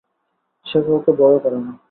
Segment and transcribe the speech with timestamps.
[0.65, 1.71] সে কাউকে ভয়ও করে না।